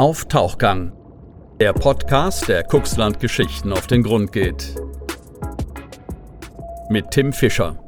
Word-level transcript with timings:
Auf 0.00 0.24
Tauchgang. 0.24 0.92
Der 1.60 1.74
Podcast, 1.74 2.48
der 2.48 2.64
Kuxland 2.64 3.20
Geschichten 3.20 3.70
auf 3.70 3.86
den 3.86 4.02
Grund 4.02 4.32
geht. 4.32 4.74
Mit 6.88 7.10
Tim 7.10 7.34
Fischer. 7.34 7.78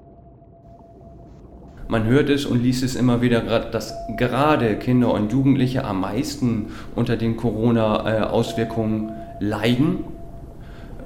Man 1.88 2.04
hört 2.04 2.28
es 2.28 2.44
und 2.44 2.62
liest 2.62 2.82
es 2.82 2.96
immer 2.96 3.22
wieder, 3.22 3.40
dass 3.60 3.94
gerade 4.18 4.76
Kinder 4.76 5.14
und 5.14 5.32
Jugendliche 5.32 5.86
am 5.86 6.02
meisten 6.02 6.66
unter 6.94 7.16
den 7.16 7.38
Corona-Auswirkungen 7.38 9.12
leiden 9.40 10.04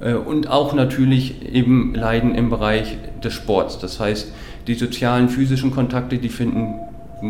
äh, 0.01 0.15
und 0.15 0.49
auch 0.51 0.75
natürlich 0.75 1.55
eben 1.55 1.95
leiden 1.95 2.35
im 2.35 2.51
Bereich 2.51 2.99
des 3.23 3.33
Sports. 3.33 3.79
Das 3.79 4.01
heißt, 4.01 4.33
die 4.67 4.75
sozialen, 4.75 5.29
physischen 5.29 5.71
Kontakte, 5.71 6.19
die 6.19 6.31
finden 6.31 6.81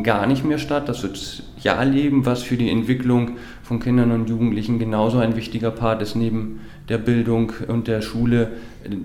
gar 0.02 0.26
nicht 0.26 0.44
mehr 0.44 0.58
statt. 0.58 0.88
Das 0.88 1.00
Sozialleben, 1.00 2.26
was 2.26 2.42
für 2.42 2.56
die 2.56 2.70
Entwicklung 2.70 3.36
von 3.62 3.80
Kindern 3.80 4.10
und 4.12 4.28
Jugendlichen 4.28 4.78
genauso 4.78 5.18
ein 5.18 5.36
wichtiger 5.36 5.70
Part 5.70 6.02
ist, 6.02 6.16
neben 6.16 6.60
der 6.88 6.98
Bildung 6.98 7.52
und 7.68 7.88
der 7.88 8.02
Schule, 8.02 8.52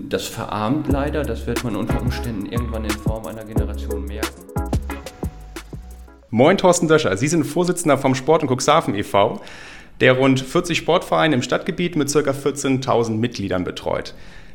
das 0.08 0.26
verarmt 0.26 0.88
leider. 0.88 1.22
Das 1.22 1.46
wird 1.46 1.64
man 1.64 1.76
unter 1.76 2.00
Umständen 2.00 2.46
irgendwann 2.46 2.84
in 2.84 2.90
Form 2.90 3.26
einer 3.26 3.44
Generation 3.44 4.04
merken. 4.04 4.42
Moin, 6.30 6.56
Thorsten 6.56 6.88
Döscher. 6.88 7.16
Sie 7.16 7.28
sind 7.28 7.44
Vorsitzender 7.44 7.98
vom 7.98 8.14
Sport- 8.14 8.42
und 8.42 8.48
Cuxhaven 8.48 8.94
e.V., 8.94 9.40
der 10.00 10.14
rund 10.14 10.40
40 10.40 10.78
Sportvereine 10.78 11.34
im 11.34 11.42
Stadtgebiet 11.42 11.94
mit 11.94 12.10
ca. 12.10 12.18
14.000 12.18 13.10
Mitgliedern 13.18 13.64
betreut. 13.64 14.14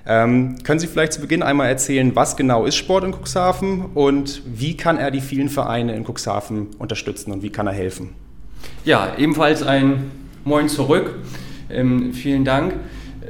Ähm, 0.10 0.56
können 0.64 0.80
Sie 0.80 0.88
vielleicht 0.88 1.14
zu 1.14 1.22
Beginn 1.22 1.44
einmal 1.44 1.68
erzählen, 1.68 2.16
was 2.16 2.38
genau 2.38 2.66
ist 2.66 2.76
Sport 2.76 3.04
in 3.04 3.12
Cuxhaven 3.12 3.88
und 3.94 4.42
wie 4.46 4.78
kann 4.78 4.98
er 4.98 5.12
die 5.12 5.20
vielen 5.20 5.50
Vereine 5.50 5.96
in 5.96 6.06
Cuxhaven 6.06 6.68
unterstützen 6.80 7.34
und 7.34 7.44
wie 7.44 7.50
kann 7.50 7.68
er 7.68 7.74
helfen? 7.74 8.16
Ja, 8.86 9.14
ebenfalls 9.18 9.64
ein 9.64 10.12
Moin 10.46 10.70
zurück. 10.70 11.16
Ähm, 11.70 12.14
vielen 12.14 12.46
Dank. 12.46 12.76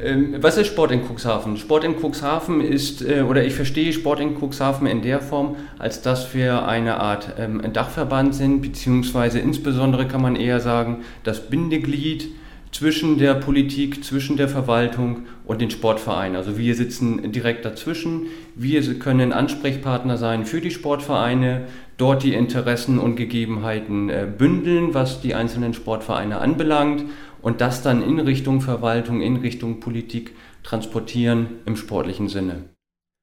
Ähm, 0.04 0.36
was 0.40 0.58
ist 0.58 0.68
Sport 0.68 0.92
in 0.92 1.02
Cuxhaven? 1.02 1.58
Sport 1.58 1.84
in 1.84 1.96
Cuxhaven 2.00 2.62
ist, 2.62 3.02
äh, 3.02 3.22
oder 3.22 3.44
ich 3.44 3.56
verstehe 3.56 3.92
Sport 3.92 4.20
in 4.20 4.36
Cuxhaven 4.40 4.86
in 4.86 5.02
der 5.02 5.20
Form, 5.20 5.56
als 5.80 6.04
dass 6.04 6.36
wir 6.36 6.68
eine 6.68 7.00
Art 7.00 7.34
ähm, 7.40 7.62
Dachverband 7.74 8.36
sind, 8.36 8.62
beziehungsweise 8.62 9.40
insbesondere 9.40 10.08
kann 10.08 10.22
man 10.22 10.36
eher 10.36 10.60
sagen, 10.60 10.98
das 11.24 11.50
Bindeglied 11.50 12.30
zwischen 12.78 13.18
der 13.18 13.34
Politik, 13.34 14.04
zwischen 14.04 14.38
der 14.38 14.48
Verwaltung 14.48 15.26
und 15.46 15.62
den 15.62 15.72
Sportvereinen. 15.72 16.36
Also 16.36 16.60
wir 16.60 16.76
sitzen 16.76 17.32
direkt 17.32 17.66
dazwischen. 17.66 18.28
Wir 18.54 18.84
können 19.00 19.34
Ansprechpartner 19.34 20.16
sein 20.18 20.46
für 20.46 20.62
die 20.62 20.70
Sportvereine, 20.70 21.66
dort 21.98 22.22
die 22.22 22.36
Interessen 22.36 23.00
und 23.00 23.16
Gegebenheiten 23.16 24.12
äh, 24.12 24.28
bündeln, 24.28 24.94
was 24.94 25.22
die 25.22 25.34
einzelnen 25.34 25.74
Sportvereine 25.74 26.38
anbelangt 26.38 27.06
und 27.42 27.62
das 27.62 27.82
dann 27.82 28.04
in 28.04 28.20
Richtung 28.20 28.62
Verwaltung, 28.62 29.22
in 29.22 29.38
Richtung 29.38 29.80
Politik 29.80 30.36
transportieren 30.62 31.48
im 31.66 31.78
sportlichen 31.78 32.30
Sinne. 32.30 32.77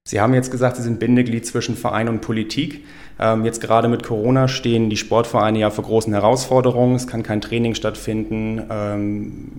Sie 0.07 0.21
haben 0.21 0.35
jetzt 0.35 0.51
gesagt, 0.51 0.77
Sie 0.77 0.83
sind 0.83 1.01
Bindeglied 1.01 1.47
zwischen 1.47 1.77
Verein 1.77 2.11
und 2.11 2.21
Politik. 2.21 2.85
Ähm, 3.19 3.47
jetzt 3.47 3.63
gerade 3.63 3.89
mit 3.89 4.03
Corona 4.03 4.49
stehen 4.49 4.91
die 4.91 4.99
Sportvereine 4.99 5.61
ja 5.61 5.71
vor 5.71 5.85
großen 5.85 6.13
Herausforderungen. 6.13 6.95
Es 6.95 7.07
kann 7.07 7.23
kein 7.23 7.41
Training 7.41 7.75
stattfinden. 7.75 8.63
Ähm, 8.69 9.53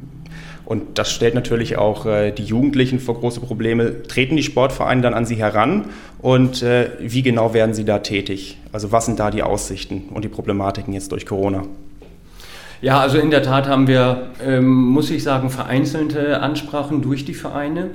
und 0.63 0.99
das 0.99 1.11
stellt 1.11 1.33
natürlich 1.33 1.79
auch 1.79 2.05
äh, 2.05 2.31
die 2.31 2.43
Jugendlichen 2.43 2.99
vor 2.99 3.19
große 3.19 3.39
Probleme. 3.39 4.03
Treten 4.03 4.35
die 4.35 4.43
Sportvereine 4.43 5.01
dann 5.01 5.15
an 5.15 5.25
Sie 5.25 5.37
heran? 5.37 5.85
Und 6.19 6.61
äh, 6.61 6.91
wie 6.99 7.23
genau 7.23 7.55
werden 7.55 7.73
Sie 7.73 7.83
da 7.83 7.97
tätig? 7.97 8.59
Also 8.71 8.91
was 8.91 9.07
sind 9.07 9.19
da 9.19 9.31
die 9.31 9.41
Aussichten 9.41 10.09
und 10.13 10.23
die 10.23 10.29
Problematiken 10.29 10.93
jetzt 10.93 11.11
durch 11.11 11.25
Corona? 11.25 11.63
Ja, 12.81 12.99
also 12.99 13.17
in 13.17 13.31
der 13.31 13.41
Tat 13.41 13.67
haben 13.67 13.87
wir, 13.87 14.27
ähm, 14.45 14.67
muss 14.67 15.09
ich 15.09 15.23
sagen, 15.23 15.49
vereinzelte 15.49 16.41
Ansprachen 16.41 17.01
durch 17.01 17.25
die 17.25 17.33
Vereine 17.33 17.89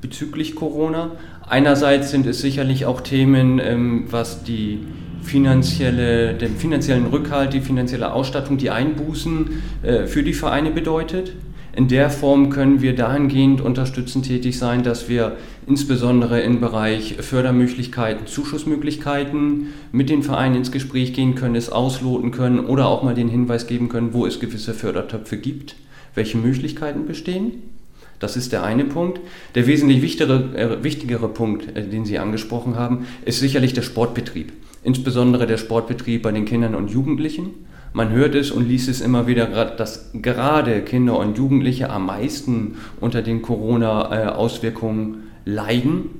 bezüglich 0.00 0.54
Corona. 0.54 1.12
Einerseits 1.48 2.10
sind 2.10 2.26
es 2.26 2.40
sicherlich 2.40 2.86
auch 2.86 3.00
Themen, 3.00 3.60
ähm, 3.60 4.06
was 4.10 4.42
die 4.42 4.80
finanzielle, 5.22 6.34
den 6.34 6.56
finanziellen 6.56 7.06
Rückhalt, 7.06 7.52
die 7.52 7.60
finanzielle 7.60 8.12
Ausstattung, 8.12 8.58
die 8.58 8.70
Einbußen 8.70 9.62
äh, 9.82 10.06
für 10.06 10.22
die 10.22 10.34
Vereine 10.34 10.70
bedeutet. 10.70 11.34
In 11.74 11.88
der 11.88 12.08
Form 12.10 12.48
können 12.48 12.80
wir 12.80 12.96
dahingehend 12.96 13.60
unterstützend 13.60 14.26
tätig 14.26 14.58
sein, 14.58 14.82
dass 14.82 15.10
wir 15.10 15.36
insbesondere 15.66 16.40
im 16.40 16.58
Bereich 16.58 17.16
Fördermöglichkeiten, 17.20 18.26
Zuschussmöglichkeiten 18.26 19.74
mit 19.92 20.08
den 20.08 20.22
Vereinen 20.22 20.56
ins 20.56 20.72
Gespräch 20.72 21.12
gehen 21.12 21.34
können, 21.34 21.54
es 21.54 21.68
ausloten 21.68 22.30
können 22.30 22.60
oder 22.60 22.86
auch 22.86 23.02
mal 23.02 23.14
den 23.14 23.28
Hinweis 23.28 23.66
geben 23.66 23.88
können, 23.90 24.14
wo 24.14 24.24
es 24.24 24.40
gewisse 24.40 24.72
Fördertöpfe 24.72 25.36
gibt, 25.36 25.76
welche 26.14 26.38
Möglichkeiten 26.38 27.06
bestehen. 27.06 27.75
Das 28.18 28.36
ist 28.36 28.52
der 28.52 28.62
eine 28.62 28.84
Punkt. 28.84 29.20
Der 29.54 29.66
wesentlich 29.66 30.02
wichtigere, 30.02 30.56
äh, 30.56 30.82
wichtigere 30.82 31.28
Punkt, 31.28 31.76
äh, 31.76 31.86
den 31.86 32.04
Sie 32.04 32.18
angesprochen 32.18 32.76
haben, 32.76 33.06
ist 33.24 33.40
sicherlich 33.40 33.74
der 33.74 33.82
Sportbetrieb. 33.82 34.52
Insbesondere 34.82 35.46
der 35.46 35.58
Sportbetrieb 35.58 36.22
bei 36.22 36.32
den 36.32 36.44
Kindern 36.44 36.74
und 36.74 36.90
Jugendlichen. 36.90 37.50
Man 37.92 38.10
hört 38.10 38.34
es 38.34 38.50
und 38.50 38.68
liest 38.68 38.88
es 38.88 39.00
immer 39.00 39.26
wieder, 39.26 39.46
dass 39.64 40.10
gerade 40.14 40.82
Kinder 40.82 41.18
und 41.18 41.38
Jugendliche 41.38 41.90
am 41.90 42.06
meisten 42.06 42.76
unter 43.00 43.22
den 43.22 43.42
Corona-Auswirkungen 43.42 45.24
leiden 45.44 46.10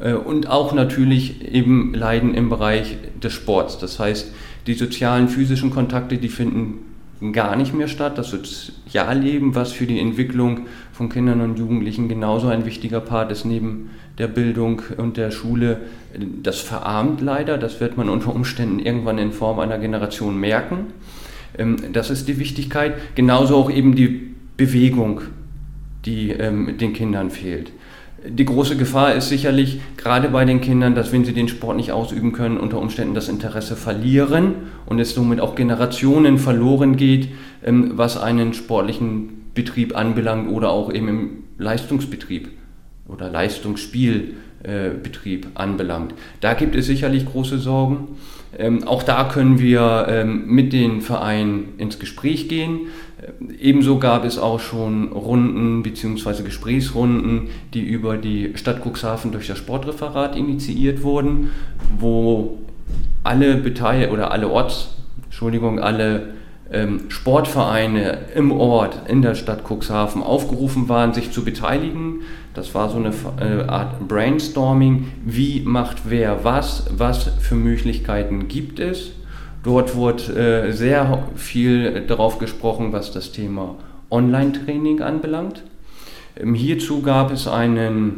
äh, 0.00 0.12
und 0.12 0.48
auch 0.48 0.72
natürlich 0.74 1.52
eben 1.52 1.94
leiden 1.94 2.34
im 2.34 2.48
Bereich 2.48 2.96
des 3.22 3.32
Sports. 3.32 3.78
Das 3.78 3.98
heißt, 3.98 4.32
die 4.66 4.74
sozialen, 4.74 5.28
physischen 5.28 5.70
Kontakte, 5.70 6.18
die 6.18 6.28
finden 6.28 6.93
gar 7.32 7.56
nicht 7.56 7.74
mehr 7.74 7.88
statt. 7.88 8.18
Das 8.18 8.30
Sozialleben, 8.30 9.54
was 9.54 9.72
für 9.72 9.86
die 9.86 9.98
Entwicklung 9.98 10.66
von 10.92 11.08
Kindern 11.08 11.40
und 11.40 11.58
Jugendlichen 11.58 12.08
genauso 12.08 12.48
ein 12.48 12.64
wichtiger 12.66 13.00
Part 13.00 13.32
ist, 13.32 13.44
neben 13.44 13.90
der 14.18 14.28
Bildung 14.28 14.82
und 14.96 15.16
der 15.16 15.30
Schule, 15.30 15.80
das 16.42 16.60
verarmt 16.60 17.20
leider. 17.20 17.58
Das 17.58 17.80
wird 17.80 17.96
man 17.96 18.08
unter 18.08 18.34
Umständen 18.34 18.78
irgendwann 18.78 19.18
in 19.18 19.32
Form 19.32 19.58
einer 19.58 19.78
Generation 19.78 20.38
merken. 20.38 20.86
Ähm, 21.58 21.76
das 21.92 22.10
ist 22.10 22.28
die 22.28 22.38
Wichtigkeit. 22.38 22.94
Genauso 23.14 23.56
auch 23.56 23.70
eben 23.70 23.94
die 23.94 24.34
Bewegung, 24.56 25.22
die 26.04 26.30
ähm, 26.30 26.78
den 26.78 26.92
Kindern 26.92 27.30
fehlt. 27.30 27.72
Die 28.26 28.46
große 28.46 28.76
Gefahr 28.76 29.14
ist 29.14 29.28
sicherlich 29.28 29.80
gerade 29.98 30.30
bei 30.30 30.46
den 30.46 30.62
Kindern, 30.62 30.94
dass 30.94 31.12
wenn 31.12 31.26
sie 31.26 31.34
den 31.34 31.48
Sport 31.48 31.76
nicht 31.76 31.92
ausüben 31.92 32.32
können, 32.32 32.56
unter 32.56 32.78
Umständen 32.78 33.14
das 33.14 33.28
Interesse 33.28 33.76
verlieren 33.76 34.54
und 34.86 34.98
es 34.98 35.14
somit 35.14 35.40
auch 35.40 35.54
Generationen 35.54 36.38
verloren 36.38 36.96
geht, 36.96 37.28
ähm, 37.62 37.92
was 37.96 38.16
einen 38.16 38.54
sportlichen 38.54 39.50
Betrieb 39.52 39.94
anbelangt 39.94 40.50
oder 40.50 40.70
auch 40.70 40.90
eben 40.90 41.08
im 41.08 41.30
Leistungsbetrieb 41.58 42.48
oder 43.06 43.28
Leistungsspielbetrieb 43.28 45.48
anbelangt. 45.54 46.14
Da 46.40 46.54
gibt 46.54 46.74
es 46.76 46.86
sicherlich 46.86 47.26
große 47.26 47.58
Sorgen. 47.58 48.08
Ähm, 48.58 48.84
auch 48.84 49.02
da 49.02 49.24
können 49.24 49.58
wir 49.58 50.06
ähm, 50.08 50.46
mit 50.46 50.72
den 50.72 51.00
Vereinen 51.00 51.74
ins 51.78 51.98
Gespräch 51.98 52.48
gehen. 52.48 52.88
Äh, 53.20 53.54
ebenso 53.60 53.98
gab 53.98 54.24
es 54.24 54.38
auch 54.38 54.60
schon 54.60 55.08
Runden 55.08 55.82
bzw. 55.82 56.42
Gesprächsrunden, 56.42 57.48
die 57.72 57.82
über 57.82 58.16
die 58.16 58.52
Stadt 58.56 58.80
Cuxhaven 58.84 59.32
durch 59.32 59.46
das 59.46 59.58
Sportreferat 59.58 60.36
initiiert 60.36 61.02
wurden, 61.02 61.50
wo 61.98 62.58
alle 63.22 63.56
Beteiligten 63.56 64.12
oder 64.12 64.30
alle 64.30 64.48
Orts, 64.48 64.96
Entschuldigung, 65.24 65.80
alle 65.80 66.33
Sportvereine 67.08 68.18
im 68.34 68.52
Ort, 68.52 69.08
in 69.08 69.22
der 69.22 69.34
Stadt 69.34 69.62
Cuxhaven 69.68 70.22
aufgerufen 70.22 70.88
waren, 70.88 71.14
sich 71.14 71.30
zu 71.30 71.44
beteiligen. 71.44 72.22
Das 72.54 72.74
war 72.74 72.88
so 72.88 72.96
eine 72.96 73.12
äh, 73.40 73.68
Art 73.68 74.08
Brainstorming. 74.08 75.08
Wie 75.24 75.62
macht 75.64 76.02
wer 76.08 76.44
was? 76.44 76.86
Was 76.96 77.24
für 77.40 77.54
Möglichkeiten 77.54 78.48
gibt 78.48 78.78
es? 78.80 79.12
Dort 79.62 79.96
wurde 79.96 80.68
äh, 80.68 80.72
sehr 80.72 81.24
viel 81.36 82.02
darauf 82.06 82.38
gesprochen, 82.38 82.92
was 82.92 83.12
das 83.12 83.32
Thema 83.32 83.76
Online-Training 84.10 85.00
anbelangt. 85.00 85.62
Ähm, 86.36 86.54
hierzu 86.54 87.02
gab 87.02 87.32
es 87.32 87.48
einen 87.48 87.76
ähm, 87.76 88.14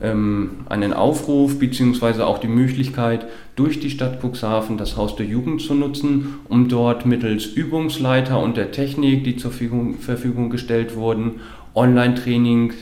einen 0.00 0.92
Aufruf 0.92 1.58
bzw. 1.58 2.22
auch 2.22 2.38
die 2.38 2.46
Möglichkeit, 2.46 3.26
durch 3.56 3.80
die 3.80 3.90
Stadt 3.90 4.20
Cuxhaven 4.22 4.78
das 4.78 4.96
Haus 4.96 5.16
der 5.16 5.26
Jugend 5.26 5.60
zu 5.60 5.74
nutzen, 5.74 6.36
um 6.48 6.68
dort 6.68 7.04
mittels 7.04 7.46
Übungsleiter 7.46 8.40
und 8.40 8.56
der 8.56 8.70
Technik, 8.70 9.24
die 9.24 9.36
zur 9.36 9.50
Verfügung 9.50 10.50
gestellt 10.50 10.94
wurden, 10.94 11.40
Online-Training 11.74 12.74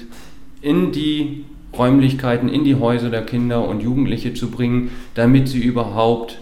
in 0.61 0.93
die 0.93 1.47
Räumlichkeiten, 1.76 2.50
in 2.50 2.64
die 2.64 2.75
Häuser 2.75 3.08
der 3.08 3.25
Kinder 3.25 3.67
und 3.67 3.82
Jugendliche 3.82 4.35
zu 4.35 4.50
bringen, 4.50 4.91
damit 5.14 5.49
sie 5.49 5.62
überhaupt 5.62 6.38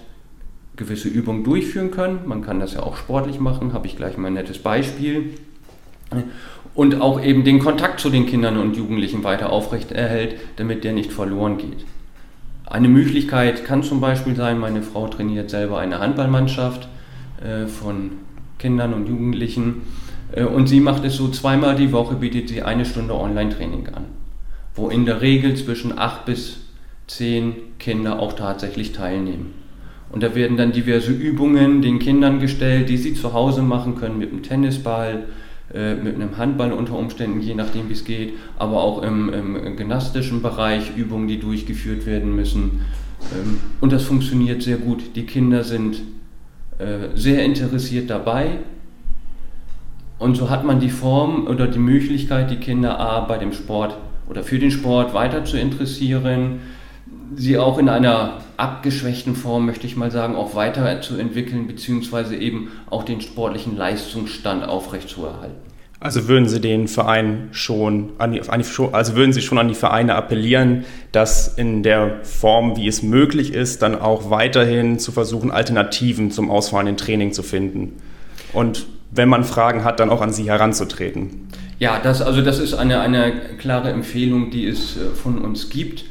gewisse 0.77 1.09
Übungen 1.09 1.45
durchführen 1.45 1.93
können. 1.93 2.21
Man 2.27 2.43
kann 2.43 2.59
das 2.59 2.75
ja 2.75 2.83
auch 2.83 2.97
sportlich 2.97 3.39
machen, 3.39 3.73
habe 3.73 3.87
ich 3.87 3.97
gleich 3.97 4.17
mal 4.17 4.27
ein 4.27 4.35
nettes 4.35 4.59
Beispiel 4.59 5.35
und 6.75 7.01
auch 7.01 7.23
eben 7.23 7.45
den 7.45 7.59
Kontakt 7.59 8.01
zu 8.01 8.11
den 8.11 8.27
Kindern 8.27 8.59
und 8.59 8.77
Jugendlichen 8.77 9.25
weiter 9.25 9.51
aufrecht 9.51 9.93
erhält, 9.93 10.37
damit 10.57 10.85
der 10.85 10.93
nicht 10.93 11.13
verloren 11.13 11.59
geht. 11.59 11.85
Eine 12.67 12.89
Möglichkeit 12.89 13.65
kann 13.65 13.83
zum 13.83 14.01
Beispiel 14.01 14.35
sein, 14.35 14.59
meine 14.59 14.83
Frau 14.83 15.07
trainiert 15.09 15.51
selber 15.51 15.79
eine 15.79 16.01
Handballmannschaft 16.01 16.89
äh, 17.45 17.67
von 17.67 18.13
Kindern 18.59 18.95
und 18.95 19.09
Jugendlichen 19.09 19.83
Äh, 20.35 20.45
und 20.45 20.69
sie 20.69 20.81
macht 20.81 21.05
es 21.05 21.17
so 21.17 21.29
zweimal 21.29 21.77
die 21.77 21.93
Woche, 21.93 22.15
bietet 22.15 22.49
sie 22.49 22.63
eine 22.63 22.85
Stunde 22.85 23.15
Online-Training 23.15 23.89
an, 23.89 24.05
wo 24.75 24.89
in 24.89 25.07
der 25.07 25.21
Regel 25.21 25.55
zwischen 25.57 25.99
acht 25.99 26.25
bis 26.25 26.59
zehn 27.07 27.55
Kinder 27.79 28.19
auch 28.19 28.33
tatsächlich 28.33 28.93
teilnehmen. 28.93 29.55
Und 30.11 30.23
da 30.23 30.35
werden 30.35 30.57
dann 30.57 30.73
diverse 30.73 31.13
Übungen 31.13 31.83
den 31.83 31.99
Kindern 31.99 32.39
gestellt, 32.41 32.89
die 32.89 32.97
sie 32.97 33.15
zu 33.15 33.33
Hause 33.33 33.63
machen 33.63 33.97
können 33.97 34.19
mit 34.19 34.31
einem 34.31 34.43
Tennisball, 34.43 35.25
äh, 35.75 35.97
mit 35.97 36.15
einem 36.15 36.37
Handball 36.37 36.73
unter 36.73 36.97
Umständen, 36.97 37.41
je 37.41 37.55
nachdem 37.55 37.89
wie 37.89 37.95
es 37.95 38.05
geht, 38.05 38.35
aber 38.59 38.81
auch 38.81 39.03
im, 39.03 39.33
im, 39.33 39.77
gymnastischen 39.77 40.41
Bereich 40.41 40.97
Übungen, 40.97 41.27
die 41.27 41.41
durchgeführt 41.41 42.07
werden 42.07 42.37
müssen. 42.37 42.83
Ähm, 43.33 43.59
und 43.81 43.93
das 43.93 44.05
funktioniert 44.05 44.63
sehr 44.63 44.77
gut. 44.77 45.17
Die 45.17 45.27
Kinder 45.27 45.65
sind 45.65 46.03
äh, 46.79 47.17
sehr 47.17 47.45
interessiert 47.45 48.09
dabei. 48.09 48.59
Und 50.21 50.37
so 50.37 50.49
hat 50.49 50.65
man 50.65 50.79
die 50.79 50.91
Form 50.91 51.49
oder 51.49 51.67
die 51.67 51.81
Möglichkeit, 51.81 52.53
die 52.53 52.57
Kinder 52.57 53.01
A 53.01 53.21
bei 53.21 53.37
dem 53.39 53.53
Sport 53.53 53.97
oder 54.29 54.45
für 54.45 54.61
den 54.61 54.71
Sport 54.71 55.13
weiter 55.13 55.45
zu 55.45 55.59
interessieren, 55.59 56.61
sie 57.35 57.59
auch 57.59 57.79
in 57.79 57.89
einer 57.89 58.44
abgeschwächten 58.57 59.35
Form, 59.37 59.67
möchte 59.67 59.87
ich 59.87 59.97
mal 59.97 60.11
sagen, 60.11 60.37
auch 60.37 60.55
weiterzuentwickeln, 60.55 61.67
beziehungsweise 61.67 62.37
eben 62.37 62.71
auch 62.91 63.05
den 63.05 63.21
sportlichen 63.21 63.77
Leistungsstand 63.77 64.65
aufrechtzuerhalten. 64.65 65.57
Also 66.01 66.29
würden 66.29 66.49
Sie 66.49 66.61
den 66.61 66.87
Verein 66.87 67.49
schon 67.53 68.11
an 68.19 68.33
die, 68.33 68.43
also 68.43 69.17
würden 69.17 69.33
Sie 69.33 69.41
schon 69.41 69.57
an 69.57 69.69
die 69.69 69.75
Vereine 69.75 70.17
appellieren, 70.17 70.85
dass 71.13 71.49
in 71.49 71.83
der 71.83 72.23
Form, 72.25 72.77
wie 72.77 72.89
es 72.89 73.03
möglich 73.03 73.55
ist, 73.55 73.81
dann 73.81 73.99
auch 73.99 74.29
weiterhin 74.29 74.99
zu 74.99 75.13
versuchen, 75.13 75.51
Alternativen 75.51 76.31
zum 76.31 76.51
ausfallenden 76.51 76.99
Training 76.99 77.33
zu 77.33 77.43
finden. 77.43 78.03
Und 78.53 78.87
wenn 79.13 79.31
man 79.31 79.45
Fragen 79.45 79.83
hat, 79.83 79.99
dann 79.99 80.11
auch 80.11 80.21
an 80.21 80.33
Sie 80.33 80.45
heranzutreten. 80.45 81.49
Ja, 81.79 81.99
das, 82.03 82.21
also 82.21 82.43
das 82.43 82.59
ist 82.59 82.75
eine, 82.75 83.01
eine 83.01 83.33
klare 83.59 83.91
Empfehlung, 83.91 84.51
die 84.51 84.67
es 84.67 84.97
äh, 84.97 85.15
von 85.15 85.39
uns 85.39 85.71
gibt. 85.71 86.05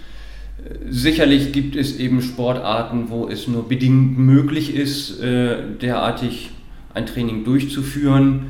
Sicherlich 0.89 1.51
gibt 1.51 1.75
es 1.75 1.97
eben 1.97 2.21
Sportarten, 2.21 3.09
wo 3.09 3.27
es 3.27 3.47
nur 3.47 3.67
bedingt 3.67 4.17
möglich 4.17 4.75
ist, 4.75 5.19
äh, 5.19 5.57
derartig 5.81 6.51
ein 6.93 7.05
Training 7.05 7.43
durchzuführen. 7.43 8.47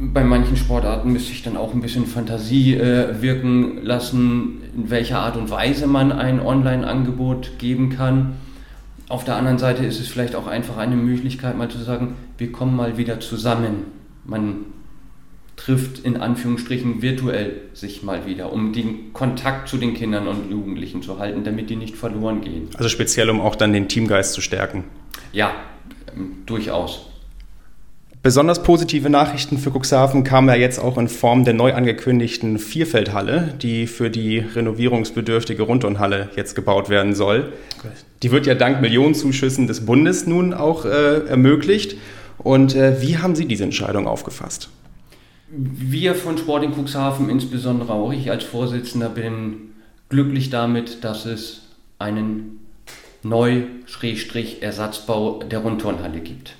Bei 0.00 0.24
manchen 0.24 0.56
Sportarten 0.56 1.12
müsste 1.12 1.32
ich 1.32 1.42
dann 1.42 1.56
auch 1.56 1.72
ein 1.72 1.80
bisschen 1.80 2.06
Fantasie 2.06 2.74
äh, 2.74 3.22
wirken 3.22 3.84
lassen, 3.84 4.62
in 4.74 4.90
welcher 4.90 5.20
Art 5.20 5.36
und 5.36 5.50
Weise 5.50 5.86
man 5.86 6.10
ein 6.10 6.40
Online-Angebot 6.40 7.58
geben 7.58 7.90
kann. 7.90 8.32
Auf 9.08 9.24
der 9.24 9.36
anderen 9.36 9.58
Seite 9.58 9.84
ist 9.84 10.00
es 10.00 10.08
vielleicht 10.08 10.34
auch 10.34 10.48
einfach 10.48 10.78
eine 10.78 10.96
Möglichkeit, 10.96 11.56
mal 11.56 11.68
zu 11.68 11.78
sagen, 11.78 12.14
wir 12.38 12.50
kommen 12.50 12.74
mal 12.74 12.96
wieder 12.96 13.20
zusammen. 13.20 13.84
Man 14.24 14.56
trifft 15.56 16.00
in 16.00 16.16
Anführungsstrichen 16.16 17.00
virtuell 17.00 17.62
sich 17.72 18.02
mal 18.02 18.26
wieder, 18.26 18.52
um 18.52 18.72
den 18.72 19.12
Kontakt 19.12 19.68
zu 19.68 19.76
den 19.76 19.94
Kindern 19.94 20.26
und 20.26 20.50
Jugendlichen 20.50 21.02
zu 21.02 21.18
halten, 21.18 21.44
damit 21.44 21.70
die 21.70 21.76
nicht 21.76 21.96
verloren 21.96 22.40
gehen. 22.40 22.68
Also 22.76 22.88
speziell, 22.88 23.30
um 23.30 23.40
auch 23.40 23.54
dann 23.54 23.72
den 23.72 23.88
Teamgeist 23.88 24.32
zu 24.32 24.40
stärken. 24.40 24.84
Ja, 25.32 25.52
ähm, 26.14 26.38
durchaus. 26.46 27.06
Besonders 28.24 28.62
positive 28.62 29.10
Nachrichten 29.10 29.58
für 29.58 29.70
Cuxhaven 29.70 30.24
kamen 30.24 30.48
ja 30.48 30.54
jetzt 30.54 30.78
auch 30.78 30.96
in 30.96 31.08
Form 31.08 31.44
der 31.44 31.52
neu 31.52 31.74
angekündigten 31.74 32.58
Vierfeldhalle, 32.58 33.52
die 33.60 33.86
für 33.86 34.08
die 34.08 34.38
renovierungsbedürftige 34.38 35.62
Rundturnhalle 35.62 36.30
jetzt 36.34 36.54
gebaut 36.54 36.88
werden 36.88 37.14
soll. 37.14 37.52
Die 38.22 38.30
wird 38.30 38.46
ja 38.46 38.54
dank 38.54 38.80
Millionenzuschüssen 38.80 39.66
des 39.66 39.84
Bundes 39.84 40.26
nun 40.26 40.54
auch 40.54 40.86
äh, 40.86 41.26
ermöglicht. 41.26 41.98
Und 42.38 42.74
äh, 42.74 43.02
wie 43.02 43.18
haben 43.18 43.34
Sie 43.34 43.44
diese 43.44 43.64
Entscheidung 43.64 44.08
aufgefasst? 44.08 44.70
Wir 45.56 46.16
von 46.16 46.36
Sport 46.36 46.64
in 46.64 46.72
Cuxhaven, 46.72 47.28
insbesondere 47.28 47.92
auch 47.92 48.12
ich 48.12 48.28
als 48.30 48.42
Vorsitzender, 48.42 49.08
bin 49.08 49.74
glücklich 50.08 50.50
damit, 50.50 51.04
dass 51.04 51.26
es 51.26 51.62
einen 51.98 52.58
Neu-Ersatzbau 53.22 55.44
der 55.44 55.60
Rundturnhalle 55.60 56.18
gibt. 56.20 56.56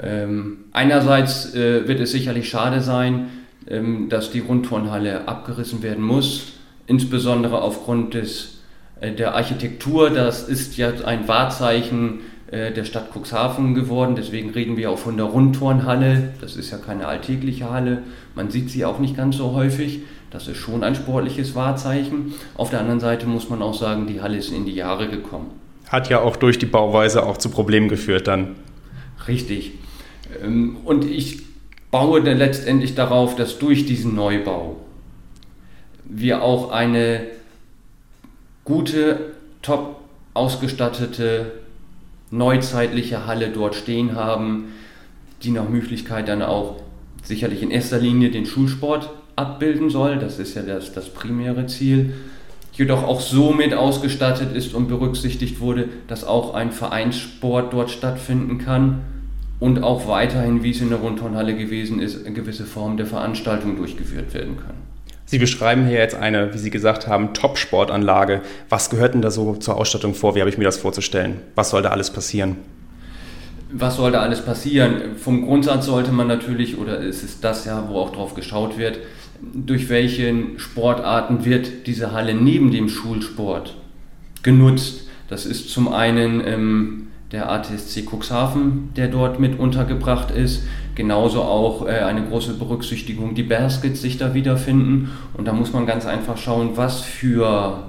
Ähm, 0.00 0.58
einerseits 0.72 1.52
äh, 1.54 1.88
wird 1.88 2.00
es 2.00 2.12
sicherlich 2.12 2.48
schade 2.48 2.80
sein, 2.80 3.28
ähm, 3.68 4.08
dass 4.08 4.30
die 4.30 4.40
Rundturnhalle 4.40 5.28
abgerissen 5.28 5.82
werden 5.82 6.04
muss, 6.04 6.52
insbesondere 6.86 7.60
aufgrund 7.60 8.14
des, 8.14 8.60
äh, 9.00 9.12
der 9.12 9.34
Architektur. 9.34 10.10
Das 10.10 10.48
ist 10.48 10.76
ja 10.76 10.92
ein 11.04 11.26
Wahrzeichen 11.28 12.20
äh, 12.50 12.72
der 12.72 12.84
Stadt 12.84 13.10
Cuxhaven 13.14 13.74
geworden. 13.74 14.16
Deswegen 14.16 14.50
reden 14.50 14.76
wir 14.76 14.90
auch 14.90 14.98
von 14.98 15.16
der 15.16 15.26
Rundturnhalle. 15.26 16.34
Das 16.40 16.56
ist 16.56 16.70
ja 16.70 16.78
keine 16.78 17.06
alltägliche 17.06 17.70
Halle. 17.70 18.02
Man 18.34 18.50
sieht 18.50 18.70
sie 18.70 18.84
auch 18.84 18.98
nicht 18.98 19.16
ganz 19.16 19.36
so 19.36 19.52
häufig. 19.52 20.00
Das 20.30 20.48
ist 20.48 20.56
schon 20.56 20.82
ein 20.82 20.94
sportliches 20.94 21.54
Wahrzeichen. 21.54 22.34
Auf 22.56 22.70
der 22.70 22.80
anderen 22.80 23.00
Seite 23.00 23.26
muss 23.26 23.48
man 23.48 23.62
auch 23.62 23.74
sagen, 23.74 24.06
die 24.06 24.20
Halle 24.20 24.36
ist 24.36 24.52
in 24.52 24.64
die 24.64 24.74
Jahre 24.74 25.08
gekommen. 25.08 25.50
Hat 25.88 26.08
ja 26.08 26.20
auch 26.20 26.36
durch 26.36 26.58
die 26.58 26.66
Bauweise 26.66 27.24
auch 27.24 27.36
zu 27.36 27.50
Problemen 27.50 27.88
geführt 27.88 28.26
dann. 28.26 28.56
Richtig. 29.28 29.72
Ähm, 30.42 30.78
und 30.84 31.04
ich 31.04 31.42
baue 31.90 32.22
dann 32.22 32.38
letztendlich 32.38 32.94
darauf, 32.94 33.36
dass 33.36 33.58
durch 33.58 33.86
diesen 33.86 34.14
Neubau 34.14 34.76
wir 36.04 36.42
auch 36.42 36.70
eine 36.70 37.22
gute, 38.64 39.32
top 39.62 40.00
ausgestattete 40.34 41.59
neuzeitliche 42.30 43.26
Halle 43.26 43.48
dort 43.48 43.74
stehen 43.74 44.14
haben, 44.14 44.68
die 45.42 45.50
nach 45.50 45.68
Möglichkeit 45.68 46.28
dann 46.28 46.42
auch 46.42 46.76
sicherlich 47.22 47.62
in 47.62 47.70
erster 47.70 47.98
Linie 47.98 48.30
den 48.30 48.46
Schulsport 48.46 49.10
abbilden 49.36 49.90
soll. 49.90 50.18
Das 50.18 50.38
ist 50.38 50.54
ja 50.54 50.62
das, 50.62 50.92
das 50.92 51.08
primäre 51.12 51.66
Ziel. 51.66 52.14
Jedoch 52.72 53.02
auch 53.02 53.20
so 53.20 53.52
mit 53.52 53.74
ausgestattet 53.74 54.54
ist 54.54 54.74
und 54.74 54.88
berücksichtigt 54.88 55.60
wurde, 55.60 55.88
dass 56.06 56.24
auch 56.24 56.54
ein 56.54 56.72
Vereinssport 56.72 57.72
dort 57.72 57.90
stattfinden 57.90 58.58
kann 58.58 59.00
und 59.58 59.82
auch 59.82 60.08
weiterhin, 60.08 60.62
wie 60.62 60.70
es 60.70 60.80
in 60.80 60.88
der 60.88 60.98
Rundturnhalle 60.98 61.56
gewesen 61.56 62.00
ist, 62.00 62.24
eine 62.24 62.34
gewisse 62.34 62.64
Form 62.64 62.96
der 62.96 63.06
Veranstaltung 63.06 63.76
durchgeführt 63.76 64.32
werden 64.32 64.56
können. 64.56 64.89
Sie 65.30 65.38
beschreiben 65.38 65.86
hier 65.86 65.98
jetzt 65.98 66.16
eine, 66.16 66.52
wie 66.54 66.58
Sie 66.58 66.70
gesagt 66.70 67.06
haben, 67.06 67.34
Top-Sportanlage. 67.34 68.40
Was 68.68 68.90
gehört 68.90 69.14
denn 69.14 69.22
da 69.22 69.30
so 69.30 69.54
zur 69.54 69.76
Ausstattung 69.76 70.12
vor? 70.12 70.34
Wie 70.34 70.40
habe 70.40 70.50
ich 70.50 70.58
mir 70.58 70.64
das 70.64 70.76
vorzustellen? 70.76 71.36
Was 71.54 71.70
soll 71.70 71.82
da 71.82 71.90
alles 71.90 72.10
passieren? 72.10 72.56
Was 73.70 73.94
soll 73.94 74.10
da 74.10 74.22
alles 74.22 74.44
passieren? 74.44 75.14
Vom 75.18 75.46
Grundsatz 75.46 75.86
sollte 75.86 76.10
man 76.10 76.26
natürlich, 76.26 76.78
oder 76.78 77.00
es 77.00 77.22
ist 77.22 77.44
das 77.44 77.64
ja, 77.64 77.88
wo 77.88 78.00
auch 78.00 78.10
drauf 78.10 78.34
geschaut 78.34 78.76
wird, 78.76 78.98
durch 79.40 79.88
welchen 79.88 80.58
Sportarten 80.58 81.44
wird 81.44 81.86
diese 81.86 82.10
Halle 82.10 82.34
neben 82.34 82.72
dem 82.72 82.88
Schulsport 82.88 83.76
genutzt. 84.42 85.06
Das 85.28 85.46
ist 85.46 85.70
zum 85.70 85.92
einen 85.92 86.44
ähm, 86.44 87.06
der 87.32 87.50
ATSC 87.50 88.04
Cuxhaven, 88.10 88.90
der 88.96 89.08
dort 89.08 89.38
mit 89.38 89.58
untergebracht 89.58 90.30
ist. 90.30 90.64
Genauso 90.94 91.42
auch 91.42 91.86
äh, 91.86 92.00
eine 92.00 92.24
große 92.24 92.54
Berücksichtigung, 92.54 93.34
die 93.34 93.44
Baskets 93.44 94.02
sich 94.02 94.18
da 94.18 94.34
wiederfinden. 94.34 95.10
Und 95.34 95.46
da 95.46 95.52
muss 95.52 95.72
man 95.72 95.86
ganz 95.86 96.06
einfach 96.06 96.36
schauen, 96.36 96.76
was 96.76 97.00
für 97.00 97.84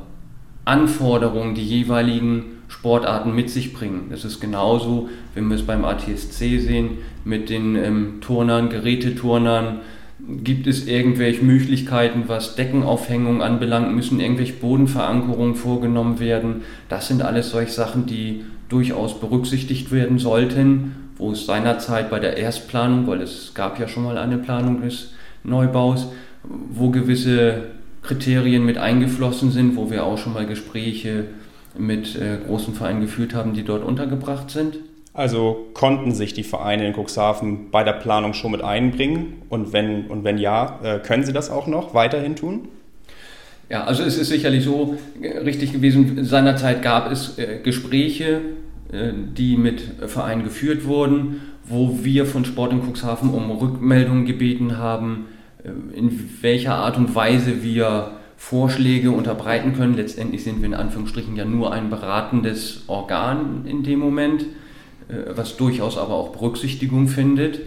Anforderungen 0.66 1.56
die 1.56 1.66
jeweiligen 1.66 2.44
Sportarten 2.68 3.36
mit 3.36 3.50
sich 3.50 3.74
bringen. 3.74 4.08
Das 4.10 4.24
ist 4.24 4.40
genauso, 4.40 5.10
wenn 5.34 5.50
wir 5.50 5.56
es 5.56 5.64
beim 5.64 5.84
ATSC 5.84 6.60
sehen, 6.60 7.00
mit 7.26 7.50
den 7.50 7.76
ähm, 7.76 8.22
Turnern, 8.22 8.70
Geräteturnern. 8.70 9.82
Gibt 10.28 10.68
es 10.68 10.88
irgendwelche 10.88 11.44
Möglichkeiten, 11.44 12.24
was 12.28 12.56
Deckenaufhängung 12.56 13.42
anbelangt? 13.42 13.96
Müssen 13.96 14.20
irgendwelche 14.20 14.54
Bodenverankerungen 14.54 15.56
vorgenommen 15.56 16.20
werden? 16.20 16.62
Das 16.90 17.08
sind 17.08 17.24
alles 17.24 17.50
solche 17.50 17.72
Sachen, 17.72 18.06
die 18.06 18.46
durchaus 18.70 19.20
berücksichtigt 19.20 19.92
werden 19.92 20.20
sollten, 20.20 20.96
wo 21.18 21.32
es 21.32 21.46
seinerzeit 21.46 22.10
bei 22.10 22.20
der 22.20 22.38
Erstplanung, 22.38 23.08
weil 23.08 23.22
es 23.22 23.54
gab 23.56 23.80
ja 23.80 23.88
schon 23.88 24.04
mal 24.04 24.18
eine 24.18 24.38
Planung 24.38 24.82
des 24.82 25.14
Neubaus, 25.44 26.08
wo 26.44 26.90
gewisse 26.90 27.64
Kriterien 28.04 28.66
mit 28.66 28.78
eingeflossen 28.78 29.52
sind, 29.52 29.76
wo 29.76 29.90
wir 29.92 30.06
auch 30.06 30.18
schon 30.18 30.34
mal 30.34 30.46
Gespräche 30.46 31.26
mit 31.78 32.16
äh, 32.16 32.38
großen 32.46 32.74
Vereinen 32.74 33.02
geführt 33.02 33.34
haben, 33.34 33.54
die 33.54 33.64
dort 33.64 33.84
untergebracht 33.84 34.50
sind. 34.52 34.78
Also 35.14 35.68
konnten 35.74 36.14
sich 36.14 36.34
die 36.34 36.44
Vereine 36.44 36.88
in 36.88 36.94
Cuxhaven 36.94 37.70
bei 37.70 37.84
der 37.84 37.94
Planung 37.94 38.34
schon 38.34 38.52
mit 38.52 38.64
einbringen? 38.64 39.42
Und 39.50 39.74
wenn, 39.74 40.08
und 40.08 40.24
wenn 40.24 40.38
ja, 40.38 40.80
äh, 40.84 41.00
können 41.00 41.26
sie 41.26 41.34
das 41.34 41.50
auch 41.50 41.68
noch 41.68 41.94
weiterhin 41.94 42.36
tun? 42.36 42.70
Ja, 43.70 43.84
also 43.84 44.04
es 44.04 44.18
ist 44.18 44.30
sicherlich 44.30 44.64
so 44.64 44.98
richtig 45.22 45.74
gewesen. 45.74 46.24
Seinerzeit 46.24 46.82
gab 46.82 47.12
es 47.12 47.38
äh, 47.38 47.60
Gespräche, 47.62 48.42
äh, 48.92 49.12
die 49.38 49.58
mit 49.58 49.82
Vereinen 50.08 50.44
geführt 50.44 50.86
wurden, 50.86 51.42
wo 51.66 52.00
wir 52.04 52.26
von 52.26 52.46
Sport 52.46 52.72
in 52.72 52.82
Cuxhaven 52.82 53.30
um 53.32 53.52
Rückmeldungen 53.52 54.26
gebeten 54.26 54.78
haben, 54.78 55.28
in 55.94 56.30
welcher 56.42 56.74
Art 56.74 56.98
und 56.98 57.14
Weise 57.14 57.62
wir 57.62 58.14
Vorschläge 58.36 59.12
unterbreiten 59.12 59.76
können. 59.76 59.96
Letztendlich 59.96 60.44
sind 60.44 60.62
wir 60.62 60.66
in 60.66 60.74
Anführungsstrichen 60.74 61.36
ja 61.36 61.46
nur 61.46 61.72
ein 61.72 61.92
beratendes 61.92 62.86
Organ 62.88 63.66
in 63.68 63.84
dem 63.84 64.00
Moment, 64.00 64.48
was 65.36 65.58
durchaus 65.58 65.98
aber 65.98 66.14
auch 66.14 66.30
Berücksichtigung 66.30 67.08
findet. 67.08 67.60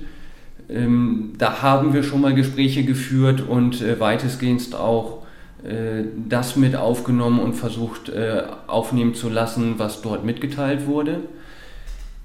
Ähm, 0.69 1.35
da 1.39 1.63
haben 1.63 1.93
wir 1.93 2.03
schon 2.03 2.21
mal 2.21 2.35
Gespräche 2.35 2.85
geführt 2.85 3.43
und 3.47 3.83
äh, 3.83 4.01
weitestgehend 4.01 4.75
auch 4.75 5.25
äh, 5.63 6.05
das 6.29 6.57
mit 6.57 6.77
aufgenommen 6.77 7.41
und 7.41 7.55
versucht 7.55 8.09
äh, 8.09 8.43
aufnehmen 8.67 9.15
zu 9.15 9.29
lassen, 9.29 9.75
was 9.79 10.03
dort 10.03 10.25
mitgeteilt 10.25 10.87
wurde. 10.87 11.21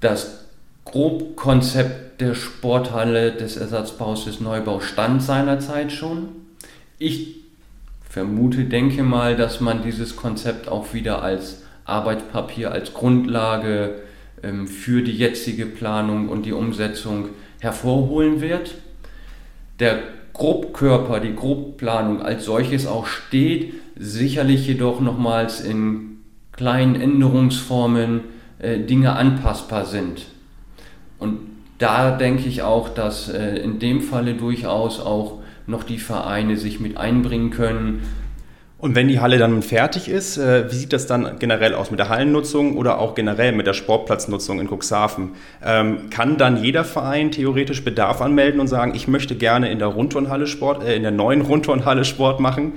Das 0.00 0.44
Grobkonzept 0.84 2.20
der 2.20 2.34
Sporthalle, 2.34 3.32
des 3.32 3.56
Ersatzbaus, 3.56 4.24
des 4.24 4.40
Neubaus 4.40 4.84
stand 4.84 5.22
seinerzeit 5.22 5.92
schon. 5.92 6.28
Ich 6.98 7.36
vermute, 8.08 8.64
denke 8.64 9.02
mal, 9.02 9.36
dass 9.36 9.60
man 9.60 9.82
dieses 9.82 10.16
Konzept 10.16 10.68
auch 10.68 10.92
wieder 10.92 11.22
als 11.22 11.62
Arbeitspapier, 11.84 12.72
als 12.72 12.92
Grundlage 12.92 14.02
für 14.66 15.02
die 15.02 15.16
jetzige 15.16 15.66
Planung 15.66 16.28
und 16.28 16.46
die 16.46 16.52
Umsetzung 16.52 17.30
hervorholen 17.60 18.40
wird. 18.40 18.74
Der 19.78 20.02
Grobkörper, 20.32 21.20
die 21.20 21.34
Grobplanung 21.34 22.22
als 22.22 22.44
solches 22.44 22.86
auch 22.86 23.06
steht, 23.06 23.74
sicherlich 23.96 24.66
jedoch 24.66 25.00
nochmals 25.00 25.60
in 25.60 26.18
kleinen 26.52 27.00
Änderungsformen 27.00 28.20
äh, 28.58 28.78
Dinge 28.78 29.16
anpassbar 29.16 29.84
sind. 29.84 30.26
Und 31.18 31.38
da 31.78 32.10
denke 32.10 32.48
ich 32.48 32.62
auch, 32.62 32.88
dass 32.88 33.28
äh, 33.28 33.56
in 33.56 33.78
dem 33.78 34.02
Falle 34.02 34.34
durchaus 34.34 35.00
auch 35.00 35.40
noch 35.66 35.84
die 35.84 35.98
Vereine 35.98 36.56
sich 36.56 36.80
mit 36.80 36.96
einbringen 36.96 37.50
können, 37.50 38.02
und 38.80 38.94
wenn 38.94 39.08
die 39.08 39.20
Halle 39.20 39.38
dann 39.38 39.62
fertig 39.62 40.08
ist, 40.08 40.38
äh, 40.38 40.70
wie 40.70 40.74
sieht 40.74 40.92
das 40.92 41.06
dann 41.06 41.38
generell 41.38 41.74
aus 41.74 41.90
mit 41.90 42.00
der 42.00 42.08
Hallennutzung 42.08 42.76
oder 42.76 42.98
auch 42.98 43.14
generell 43.14 43.52
mit 43.52 43.66
der 43.66 43.74
Sportplatznutzung 43.74 44.58
in 44.58 44.68
Cuxhaven? 44.68 45.32
Ähm, 45.62 46.08
kann 46.10 46.38
dann 46.38 46.62
jeder 46.62 46.84
Verein 46.84 47.30
theoretisch 47.30 47.84
Bedarf 47.84 48.22
anmelden 48.22 48.60
und 48.60 48.68
sagen, 48.68 48.94
ich 48.94 49.06
möchte 49.06 49.34
gerne 49.34 49.70
in 49.70 49.78
der 49.78 49.88
Rundturnhalle 49.88 50.46
Sport, 50.46 50.82
äh, 50.82 50.96
in 50.96 51.02
der 51.02 51.12
neuen 51.12 51.42
Rundturnhalle 51.42 52.04
Sport 52.04 52.40
machen? 52.40 52.72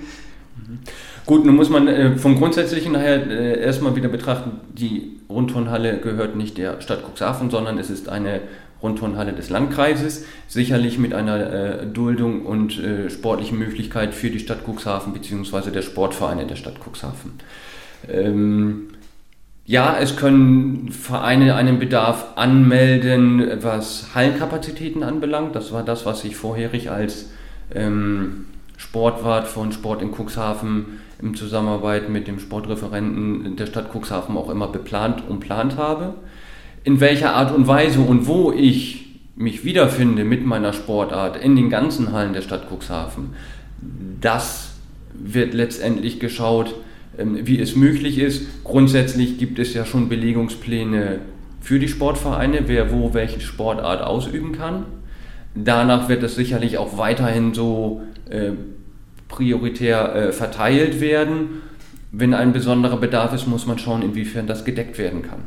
Mhm. 0.55 0.79
Gut, 1.25 1.45
nun 1.45 1.55
muss 1.55 1.69
man 1.69 1.88
äh, 1.88 2.17
vom 2.17 2.38
Grundsätzlichen 2.38 2.91
nachher 2.91 3.25
äh, 3.25 3.62
erstmal 3.62 3.95
wieder 3.95 4.10
betrachten, 4.10 4.60
die 4.74 5.22
Rundturnhalle 5.29 6.00
gehört 6.00 6.36
nicht 6.36 6.57
der 6.57 6.81
Stadt 6.81 7.00
Cuxhaven, 7.03 7.50
sondern 7.50 7.77
es 7.77 7.89
ist 7.89 8.10
eine 8.10 8.41
Rundturnhalle 8.84 9.34
des 9.34 9.50
Landkreises, 9.50 10.25
sicherlich 10.48 11.00
mit 11.00 11.13
einer 11.13 11.54
äh, 11.82 11.86
Duldung 11.88 12.46
und 12.46 12.78
äh, 12.78 13.10
sportlichen 13.10 13.58
Möglichkeit 13.58 14.13
für 14.13 14.30
die 14.30 14.40
Stadt 14.40 14.60
Cuxhaven 14.68 15.13
bzw. 15.13 15.72
der 15.72 15.82
Sportvereine 15.82 16.46
der 16.46 16.58
Stadt 16.58 16.75
Cuxhaven. 16.86 17.32
Ähm, 18.10 18.90
ja, 19.66 19.98
es 19.98 20.18
können 20.18 20.92
Vereine 20.92 21.56
einen 21.56 21.80
Bedarf 21.80 22.34
anmelden, 22.36 23.62
was 23.62 24.13
Hallenkapazitäten 24.13 25.04
anbelangt. 25.04 25.56
Das 25.56 25.72
war 25.72 25.84
das, 25.84 26.06
was 26.06 26.25
ich 26.25 26.36
vorherig 26.36 26.92
als 26.92 27.30
ähm, 27.74 28.46
Sportwart 28.75 29.48
von 29.48 29.72
Sport 29.72 30.02
in 30.02 30.12
Cuxhaven 30.12 31.00
im 31.22 31.36
Zusammenarbeit 31.36 32.10
mit 32.10 32.28
dem 32.28 32.40
Sportreferenten 32.40 33.56
der 33.56 33.68
Stadt 33.68 33.90
Cuxhaven 33.96 34.36
auch 34.36 34.50
immer 34.50 34.68
beplant 34.68 35.24
und 35.30 35.40
plant 35.40 35.78
habe 35.78 36.16
in 36.84 37.00
welcher 37.00 37.34
Art 37.34 37.54
und 37.56 37.68
Weise 37.68 38.00
und 38.00 38.28
wo 38.28 38.52
ich 38.52 39.06
mich 39.36 39.66
wiederfinde 39.66 40.24
mit 40.24 40.46
meiner 40.46 40.74
Sportart 40.74 41.44
in 41.44 41.56
den 41.56 41.70
ganzen 41.70 42.12
Hallen 42.12 42.34
der 42.34 42.42
Stadt 42.42 42.68
Cuxhaven, 42.70 43.30
das 44.22 44.74
wird 45.13 45.54
letztendlich 45.54 46.20
geschaut, 46.20 46.75
ähm, 47.18 47.40
wie 47.44 47.60
es 47.60 47.75
möglich 47.75 48.20
ist. 48.20 48.63
Grundsätzlich 48.63 49.38
gibt 49.38 49.60
es 49.60 49.74
ja 49.74 49.86
schon 49.86 50.10
Belegungspläne 50.10 51.20
für 51.62 51.80
die 51.80 51.88
Sportvereine, 51.88 52.63
wer 52.68 52.92
wo 52.92 53.13
welche 53.13 53.40
Sportart 53.40 54.02
ausüben 54.02 54.52
kann. 54.52 54.86
Danach 55.56 56.10
wird 56.10 56.24
es 56.24 56.36
sicherlich 56.36 56.78
auch 56.78 56.98
weiterhin 56.98 57.54
so 57.54 58.02
äh, 58.30 58.52
prioritär 59.28 60.16
äh, 60.16 60.32
verteilt 60.32 61.00
werden. 61.00 61.62
Wenn 62.12 62.34
ein 62.34 62.54
besonderer 62.54 62.98
Bedarf 62.98 63.34
ist, 63.34 63.48
muss 63.48 63.66
man 63.66 63.78
schauen, 63.78 64.02
inwiefern 64.02 64.48
das 64.48 64.66
gedeckt 64.66 64.98
werden 64.98 65.22
kann. 65.22 65.40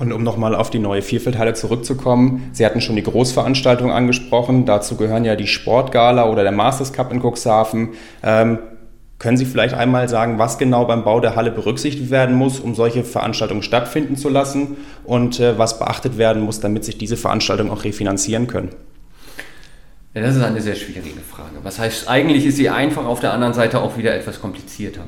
Und 0.00 0.12
um 0.12 0.22
nochmal 0.24 0.54
auf 0.54 0.70
die 0.70 0.78
neue 0.78 1.02
Vierfeldhalle 1.02 1.52
zurückzukommen, 1.52 2.48
Sie 2.54 2.64
hatten 2.64 2.80
schon 2.80 2.96
die 2.96 3.02
Großveranstaltung 3.02 3.92
angesprochen. 3.92 4.64
Dazu 4.64 4.96
gehören 4.96 5.26
ja 5.26 5.36
die 5.36 5.46
Sportgala 5.46 6.26
oder 6.30 6.42
der 6.42 6.52
Masters 6.52 6.94
Cup 6.94 7.12
in 7.12 7.20
Cuxhaven. 7.20 7.90
Ähm, 8.22 8.60
können 9.18 9.36
Sie 9.36 9.44
vielleicht 9.44 9.74
einmal 9.74 10.08
sagen, 10.08 10.38
was 10.38 10.56
genau 10.56 10.86
beim 10.86 11.04
Bau 11.04 11.20
der 11.20 11.36
Halle 11.36 11.50
berücksichtigt 11.50 12.10
werden 12.10 12.34
muss, 12.34 12.60
um 12.60 12.74
solche 12.74 13.04
Veranstaltungen 13.04 13.62
stattfinden 13.62 14.16
zu 14.16 14.30
lassen 14.30 14.78
und 15.04 15.38
äh, 15.38 15.58
was 15.58 15.78
beachtet 15.78 16.16
werden 16.16 16.40
muss, 16.42 16.60
damit 16.60 16.82
sich 16.86 16.96
diese 16.96 17.18
Veranstaltungen 17.18 17.70
auch 17.70 17.84
refinanzieren 17.84 18.46
können? 18.46 18.70
Ja, 20.14 20.22
das 20.22 20.34
ist 20.34 20.42
eine 20.42 20.62
sehr 20.62 20.76
schwierige 20.76 21.20
Frage. 21.20 21.56
Was 21.62 21.78
heißt, 21.78 22.08
eigentlich 22.08 22.46
ist 22.46 22.56
sie 22.56 22.70
einfach, 22.70 23.04
auf 23.04 23.20
der 23.20 23.34
anderen 23.34 23.52
Seite 23.52 23.82
auch 23.82 23.98
wieder 23.98 24.14
etwas 24.14 24.40
komplizierter. 24.40 25.02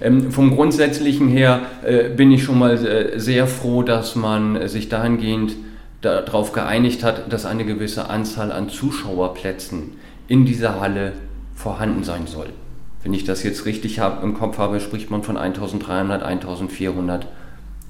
Ähm, 0.00 0.30
vom 0.30 0.54
Grundsätzlichen 0.54 1.28
her 1.28 1.62
äh, 1.84 2.08
bin 2.08 2.30
ich 2.30 2.44
schon 2.44 2.58
mal 2.58 2.74
äh, 2.84 3.18
sehr 3.18 3.46
froh, 3.46 3.82
dass 3.82 4.14
man 4.16 4.68
sich 4.68 4.88
dahingehend 4.88 5.56
darauf 6.00 6.52
geeinigt 6.52 7.02
hat, 7.02 7.32
dass 7.32 7.44
eine 7.44 7.64
gewisse 7.64 8.08
Anzahl 8.08 8.52
an 8.52 8.68
Zuschauerplätzen 8.68 9.94
in 10.28 10.44
dieser 10.44 10.80
Halle 10.80 11.14
vorhanden 11.56 12.04
sein 12.04 12.28
soll. 12.28 12.50
Wenn 13.02 13.14
ich 13.14 13.24
das 13.24 13.42
jetzt 13.42 13.64
richtig 13.66 13.98
hab, 13.98 14.22
im 14.22 14.34
Kopf 14.34 14.58
habe, 14.58 14.78
spricht 14.80 15.10
man 15.10 15.22
von 15.22 15.36
1300, 15.36 16.22
1400 16.22 17.26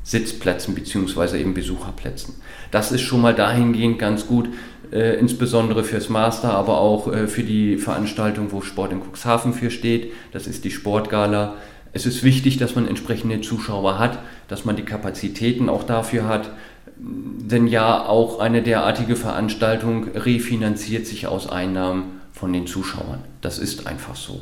Sitzplätzen 0.05 0.75
bzw. 0.75 1.39
eben 1.39 1.53
Besucherplätzen. 1.53 2.37
Das 2.71 2.93
ist 2.93 3.03
schon 3.03 3.21
mal 3.21 3.35
dahingehend 3.35 3.99
ganz 3.99 4.27
gut, 4.27 4.49
äh, 4.91 5.19
insbesondere 5.19 5.85
fürs 5.85 6.09
Master, 6.09 6.55
aber 6.55 6.81
auch 6.81 7.13
äh, 7.13 7.27
für 7.27 7.43
die 7.43 7.77
Veranstaltung, 7.77 8.53
wo 8.53 8.63
Sport 8.63 8.93
in 8.93 9.01
Cuxhaven 9.03 9.53
für 9.53 9.71
steht. 9.71 10.13
Das 10.33 10.47
ist 10.47 10.65
die 10.65 10.71
Sportgala. 10.71 11.57
Es 11.93 12.07
ist 12.07 12.23
wichtig, 12.23 12.59
dass 12.59 12.75
man 12.75 12.87
entsprechende 12.87 13.41
Zuschauer 13.41 13.99
hat, 13.99 14.19
dass 14.49 14.65
man 14.65 14.77
die 14.77 14.85
Kapazitäten 14.85 15.69
auch 15.69 15.85
dafür 15.85 16.29
hat. 16.29 16.51
Denn 16.97 17.67
ja, 17.67 18.07
auch 18.07 18.41
eine 18.41 18.63
derartige 18.63 19.17
Veranstaltung 19.17 20.09
refinanziert 20.15 21.07
sich 21.07 21.27
aus 21.27 21.49
Einnahmen 21.49 22.21
von 22.33 22.53
den 22.53 22.67
Zuschauern. 22.67 23.21
Das 23.41 23.59
ist 23.59 23.87
einfach 23.87 24.17
so. 24.17 24.41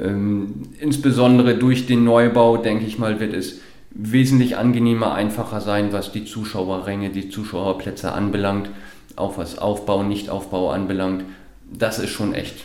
Ähm, 0.00 0.68
insbesondere 0.80 1.56
durch 1.56 1.86
den 1.86 2.04
Neubau, 2.04 2.58
denke 2.58 2.84
ich 2.84 2.98
mal, 2.98 3.20
wird 3.20 3.32
es 3.32 3.60
wesentlich 3.90 4.56
angenehmer, 4.56 5.14
einfacher 5.14 5.60
sein, 5.60 5.92
was 5.92 6.12
die 6.12 6.24
Zuschauerränge, 6.24 7.10
die 7.10 7.30
Zuschauerplätze 7.30 8.12
anbelangt, 8.12 8.70
auch 9.16 9.38
was 9.38 9.58
Aufbau, 9.58 10.02
Nichtaufbau 10.02 10.70
anbelangt. 10.70 11.24
Das 11.72 11.98
ist 11.98 12.10
schon 12.10 12.34
echt 12.34 12.64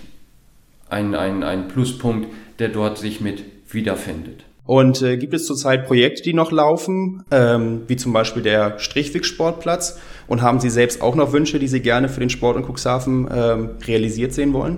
ein, 0.90 1.16
ein, 1.16 1.44
ein 1.44 1.68
Pluspunkt, 1.68 2.28
der 2.60 2.70
dort 2.70 2.98
sich 2.98 3.22
mit 3.22 3.44
wiederfindet. 3.74 4.46
Und 4.66 5.02
äh, 5.02 5.18
gibt 5.18 5.34
es 5.34 5.46
zurzeit 5.46 5.86
Projekte, 5.86 6.24
die 6.24 6.34
noch 6.34 6.52
laufen, 6.52 7.24
ähm, 7.32 7.82
wie 7.88 7.98
zum 7.98 8.14
Beispiel 8.14 8.42
der 8.42 8.80
Strichweg-Sportplatz? 8.80 10.00
Und 10.28 10.42
haben 10.42 10.62
Sie 10.62 10.70
selbst 10.70 11.02
auch 11.02 11.16
noch 11.16 11.34
Wünsche, 11.34 11.60
die 11.60 11.68
Sie 11.68 11.82
gerne 11.82 12.08
für 12.08 12.22
den 12.22 12.30
Sport 12.30 12.56
in 12.56 12.64
Cuxhaven 12.64 13.28
ähm, 13.34 13.70
realisiert 13.86 14.32
sehen 14.32 14.54
wollen? 14.54 14.78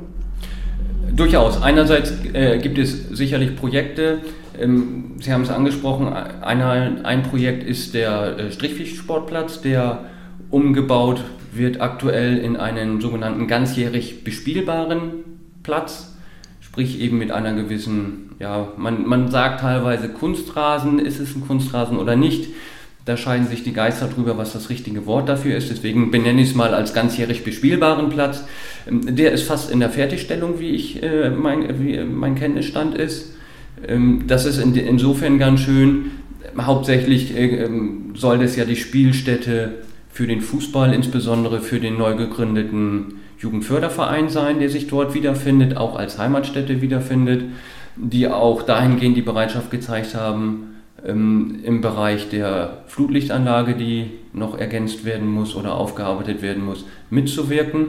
Durchaus. 1.15 1.61
Einerseits 1.61 2.13
äh, 2.33 2.57
gibt 2.57 2.79
es 2.79 3.09
sicherlich 3.09 3.55
Projekte. 3.55 4.21
Ähm, 4.59 5.17
Sie 5.21 5.31
haben 5.31 5.43
es 5.43 5.51
angesprochen. 5.51 6.07
Einer, 6.07 7.05
ein 7.05 7.21
Projekt 7.21 7.63
ist 7.63 7.93
der 7.93 8.39
äh, 8.39 8.51
Strichweg-Sportplatz, 8.51 9.61
der 9.61 10.05
umgebaut 10.49 11.23
wird 11.53 11.79
aktuell 11.79 12.39
in 12.39 12.57
einen 12.57 13.01
sogenannten 13.01 13.47
ganzjährig 13.47 14.23
bespielbaren 14.23 15.23
Platz 15.61 16.15
sprich 16.75 16.99
eben 16.99 17.17
mit 17.17 17.31
einer 17.31 17.53
gewissen, 17.53 18.25
ja, 18.39 18.67
man, 18.77 19.07
man 19.07 19.31
sagt 19.31 19.61
teilweise 19.61 20.09
Kunstrasen, 20.09 20.99
ist 20.99 21.19
es 21.19 21.35
ein 21.35 21.47
Kunstrasen 21.47 21.97
oder 21.97 22.15
nicht. 22.15 22.49
Da 23.05 23.17
scheiden 23.17 23.47
sich 23.47 23.63
die 23.63 23.73
Geister 23.73 24.07
drüber, 24.07 24.37
was 24.37 24.53
das 24.53 24.71
richtige 24.71 25.05
Wort 25.05 25.29
dafür 25.29 25.55
ist. 25.55 25.69
Deswegen 25.69 26.09
benenne 26.09 26.41
ich 26.41 26.49
es 26.49 26.55
mal 26.55 26.73
als 26.73 26.93
ganzjährig 26.93 27.43
bespielbaren 27.43 28.09
Platz. 28.09 28.45
Ähm, 28.89 29.15
der 29.15 29.31
ist 29.31 29.43
fast 29.43 29.71
in 29.71 29.79
der 29.79 29.89
Fertigstellung, 29.89 30.59
wie, 30.59 30.71
ich, 30.71 31.03
äh, 31.03 31.29
mein, 31.29 31.79
wie 31.79 31.99
mein 32.03 32.35
Kenntnisstand 32.35 32.95
ist. 32.95 33.35
Ähm, 33.87 34.23
das 34.27 34.45
ist 34.45 34.57
in, 34.57 34.75
insofern 34.75 35.37
ganz 35.37 35.61
schön. 35.61 36.11
Hauptsächlich 36.59 37.37
äh, 37.37 37.65
ähm, 37.65 38.13
soll 38.15 38.39
das 38.39 38.55
ja 38.55 38.65
die 38.65 38.75
Spielstätte 38.75 39.83
für 40.09 40.25
den 40.25 40.41
Fußball, 40.41 40.93
insbesondere 40.93 41.59
für 41.59 41.79
den 41.79 41.97
neu 41.97 42.15
gegründeten 42.15 43.19
Jugendförderverein 43.37 44.29
sein, 44.29 44.59
der 44.59 44.69
sich 44.69 44.87
dort 44.87 45.13
wiederfindet, 45.13 45.77
auch 45.77 45.95
als 45.95 46.17
Heimatstätte 46.17 46.81
wiederfindet, 46.81 47.43
die 47.95 48.27
auch 48.27 48.61
dahingehend 48.63 49.17
die 49.17 49.21
Bereitschaft 49.21 49.71
gezeigt 49.71 50.15
haben, 50.15 50.75
ähm, 51.05 51.59
im 51.63 51.81
Bereich 51.81 52.29
der 52.29 52.83
Flutlichtanlage, 52.87 53.75
die 53.75 54.11
noch 54.33 54.57
ergänzt 54.57 55.05
werden 55.05 55.27
muss 55.27 55.55
oder 55.55 55.75
aufgearbeitet 55.75 56.41
werden 56.41 56.65
muss, 56.65 56.85
mitzuwirken. 57.09 57.85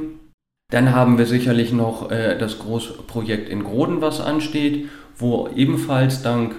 Dann 0.71 0.95
haben 0.95 1.19
wir 1.19 1.27
sicherlich 1.27 1.73
noch 1.73 2.11
äh, 2.11 2.37
das 2.39 2.59
Großprojekt 2.59 3.49
in 3.49 3.65
Groden, 3.65 4.01
was 4.01 4.21
ansteht, 4.21 4.89
wo 5.17 5.49
ebenfalls 5.55 6.23
dank 6.23 6.55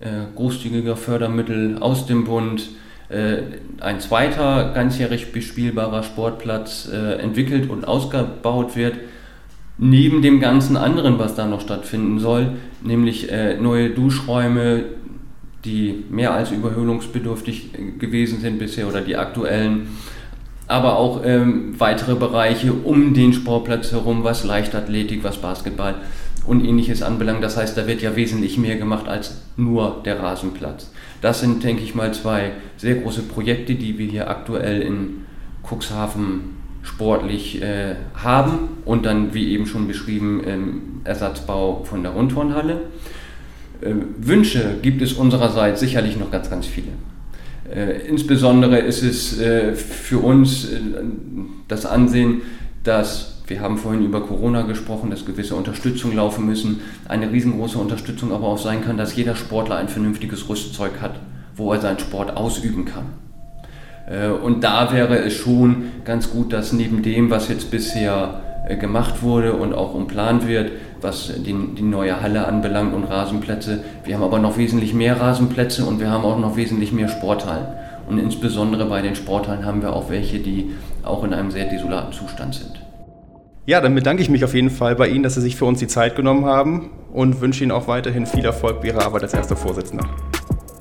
äh, 0.00 0.34
großzügiger 0.34 0.96
Fördermittel 0.96 1.78
aus 1.78 2.06
dem 2.06 2.24
Bund 2.24 2.68
äh, 3.08 3.38
ein 3.80 4.00
zweiter 4.00 4.72
ganzjährig 4.74 5.32
bespielbarer 5.32 6.02
Sportplatz 6.02 6.88
äh, 6.92 7.14
entwickelt 7.20 7.70
und 7.70 7.86
ausgebaut 7.86 8.74
wird, 8.74 8.96
neben 9.78 10.22
dem 10.22 10.40
ganzen 10.40 10.76
anderen, 10.76 11.18
was 11.18 11.34
da 11.34 11.46
noch 11.46 11.60
stattfinden 11.60 12.18
soll, 12.18 12.52
nämlich 12.82 13.30
äh, 13.30 13.56
neue 13.58 13.90
Duschräume, 13.90 14.84
die 15.64 16.04
mehr 16.10 16.32
als 16.32 16.50
überhöhlungsbedürftig 16.50 17.70
gewesen 17.98 18.40
sind 18.40 18.58
bisher 18.58 18.88
oder 18.88 19.00
die 19.00 19.16
aktuellen, 19.16 19.88
aber 20.68 20.96
auch 20.96 21.22
ähm, 21.24 21.74
weitere 21.78 22.14
Bereiche 22.14 22.72
um 22.72 23.14
den 23.14 23.32
Sportplatz 23.32 23.92
herum, 23.92 24.24
was 24.24 24.44
Leichtathletik, 24.44 25.22
was 25.22 25.36
Basketball 25.38 25.96
und 26.46 26.64
ähnliches 26.64 27.02
anbelangt. 27.02 27.42
Das 27.42 27.56
heißt, 27.56 27.76
da 27.76 27.86
wird 27.86 28.02
ja 28.02 28.16
wesentlich 28.16 28.58
mehr 28.58 28.76
gemacht 28.76 29.08
als 29.08 29.42
nur 29.56 30.02
der 30.04 30.20
Rasenplatz. 30.20 30.90
Das 31.20 31.40
sind, 31.40 31.62
denke 31.62 31.82
ich 31.82 31.94
mal, 31.94 32.12
zwei 32.14 32.52
sehr 32.76 32.96
große 32.96 33.22
Projekte, 33.22 33.74
die 33.74 33.98
wir 33.98 34.06
hier 34.06 34.30
aktuell 34.30 34.82
in 34.82 35.24
Cuxhaven 35.68 36.55
sportlich 36.86 37.60
äh, 37.60 37.96
haben 38.14 38.68
und 38.84 39.04
dann, 39.04 39.34
wie 39.34 39.50
eben 39.52 39.66
schon 39.66 39.88
beschrieben, 39.88 40.42
im 40.44 40.82
Ersatzbau 41.04 41.84
von 41.84 42.02
der 42.02 42.12
Rundturnhalle. 42.12 42.82
Äh, 43.80 43.92
Wünsche 44.18 44.76
gibt 44.82 45.02
es 45.02 45.12
unsererseits 45.12 45.80
sicherlich 45.80 46.16
noch 46.16 46.30
ganz, 46.30 46.48
ganz 46.48 46.66
viele. 46.66 46.88
Äh, 47.74 48.06
insbesondere 48.06 48.78
ist 48.78 49.02
es 49.02 49.38
äh, 49.40 49.74
für 49.74 50.18
uns 50.18 50.66
äh, 50.66 50.78
das 51.66 51.84
Ansehen, 51.86 52.42
dass 52.84 53.42
wir 53.48 53.60
haben 53.60 53.78
vorhin 53.78 54.04
über 54.04 54.22
Corona 54.22 54.62
gesprochen, 54.62 55.10
dass 55.10 55.26
gewisse 55.26 55.54
Unterstützung 55.54 56.14
laufen 56.14 56.46
müssen. 56.46 56.80
Eine 57.08 57.30
riesengroße 57.30 57.78
Unterstützung 57.78 58.32
aber 58.32 58.46
auch 58.46 58.58
sein 58.58 58.84
kann, 58.84 58.96
dass 58.96 59.14
jeder 59.14 59.36
Sportler 59.36 59.76
ein 59.76 59.88
vernünftiges 59.88 60.48
Rüstzeug 60.48 61.00
hat, 61.00 61.20
wo 61.54 61.72
er 61.72 61.80
seinen 61.80 61.98
Sport 61.98 62.36
ausüben 62.36 62.84
kann. 62.84 63.25
Äh, 64.06 64.28
und 64.28 64.62
da 64.62 64.92
wäre 64.92 65.18
es 65.18 65.34
schon 65.34 65.90
ganz 66.04 66.30
gut, 66.30 66.52
dass 66.52 66.72
neben 66.72 67.02
dem, 67.02 67.30
was 67.30 67.48
jetzt 67.48 67.70
bisher 67.70 68.40
äh, 68.68 68.76
gemacht 68.76 69.22
wurde 69.22 69.54
und 69.54 69.74
auch 69.74 69.94
umplant 69.94 70.46
wird, 70.46 70.72
was 71.00 71.32
die, 71.36 71.54
die, 71.76 71.82
neue 71.82 72.20
Halle 72.20 72.46
anbelangt 72.46 72.94
und 72.94 73.04
Rasenplätze. 73.04 73.84
Wir 74.04 74.16
haben 74.16 74.24
aber 74.24 74.38
noch 74.38 74.56
wesentlich 74.56 74.94
mehr 74.94 75.20
Rasenplätze 75.20 75.84
und 75.84 76.00
wir 76.00 76.10
haben 76.10 76.24
auch 76.24 76.38
noch 76.38 76.56
wesentlich 76.56 76.92
mehr 76.92 77.08
Sporthallen. 77.08 77.66
Und 78.08 78.18
insbesondere 78.18 78.86
bei 78.86 79.02
den 79.02 79.16
Sporthallen 79.16 79.64
haben 79.64 79.82
wir 79.82 79.92
auch 79.92 80.10
welche, 80.10 80.38
die 80.38 80.70
auch 81.02 81.24
in 81.24 81.34
einem 81.34 81.50
sehr 81.50 81.68
desolaten 81.68 82.12
Zustand 82.12 82.54
sind. 82.54 82.80
Ja, 83.66 83.80
dann 83.80 83.96
bedanke 83.96 84.22
ich 84.22 84.30
mich 84.30 84.44
auf 84.44 84.54
jeden 84.54 84.70
Fall 84.70 84.94
bei 84.94 85.08
Ihnen, 85.08 85.24
dass 85.24 85.34
Sie 85.34 85.40
sich 85.40 85.56
für 85.56 85.64
uns 85.64 85.80
die 85.80 85.88
Zeit 85.88 86.14
genommen 86.14 86.44
haben 86.44 86.90
und 87.12 87.40
wünsche 87.40 87.64
Ihnen 87.64 87.72
auch 87.72 87.88
weiterhin 87.88 88.24
viel 88.24 88.44
Erfolg 88.44 88.80
bei 88.80 88.88
Ihrer 88.88 89.04
Arbeit 89.04 89.24
als 89.24 89.34
erster 89.34 89.56
Vorsitzender. 89.56 90.08